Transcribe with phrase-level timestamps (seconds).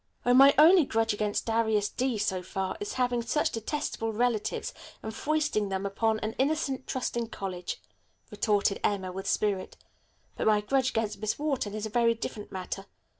[0.25, 2.17] "Oh, my only grudge against Darius D.
[2.17, 7.27] so far is his having such detestable relatives and foisting them upon an innocent, trusting
[7.27, 7.79] college,"
[8.31, 9.77] retorted Emma with spirit,
[10.37, 12.87] "but my grudge against Miss Wharton is a very different matter.